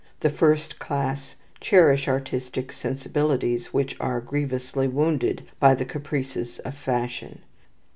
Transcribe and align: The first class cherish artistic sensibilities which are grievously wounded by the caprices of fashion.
The 0.21 0.31
first 0.31 0.79
class 0.79 1.35
cherish 1.59 2.07
artistic 2.07 2.71
sensibilities 2.71 3.71
which 3.71 3.95
are 3.99 4.19
grievously 4.19 4.87
wounded 4.87 5.43
by 5.59 5.75
the 5.75 5.85
caprices 5.85 6.57
of 6.57 6.73
fashion. 6.73 7.43